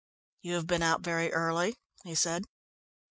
[0.41, 2.45] "You have been out very early," he said.